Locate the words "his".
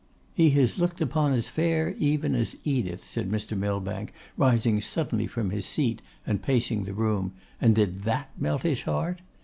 5.51-5.67, 8.63-8.81